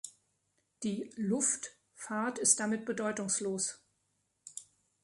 [0.81, 3.83] Die "Luft"fahrt ist damit bedeutungslos.